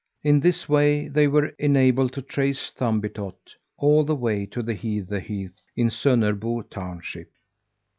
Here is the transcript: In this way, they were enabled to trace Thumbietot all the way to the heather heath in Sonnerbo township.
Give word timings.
In 0.23 0.39
this 0.39 0.67
way, 0.67 1.07
they 1.07 1.27
were 1.27 1.49
enabled 1.59 2.13
to 2.13 2.23
trace 2.23 2.71
Thumbietot 2.71 3.35
all 3.77 4.03
the 4.03 4.15
way 4.15 4.47
to 4.47 4.63
the 4.63 4.73
heather 4.73 5.19
heath 5.19 5.61
in 5.75 5.89
Sonnerbo 5.91 6.67
township. 6.71 7.29